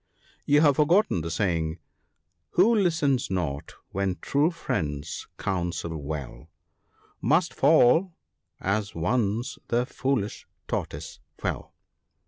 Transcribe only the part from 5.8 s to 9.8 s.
well, Must fall, as once